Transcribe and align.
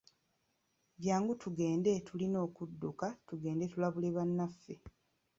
Jangu 1.05 1.33
tugende, 1.41 1.91
tulina 2.07 2.37
okudduka 2.47 3.07
tugende 3.27 3.65
tulabule 3.71 4.09
bannaffe. 4.15 4.73